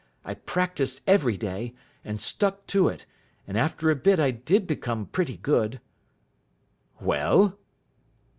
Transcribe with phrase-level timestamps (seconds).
[0.25, 3.05] I practised every day, and stuck to it,
[3.45, 5.79] and after a bit I did become pretty good."
[6.99, 7.55] "Well?"